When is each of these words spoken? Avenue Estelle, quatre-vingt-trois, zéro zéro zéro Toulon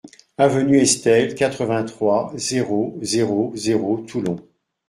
Avenue 0.39 0.79
Estelle, 0.79 1.35
quatre-vingt-trois, 1.35 2.31
zéro 2.35 2.97
zéro 3.03 3.51
zéro 3.53 3.97
Toulon 3.99 4.37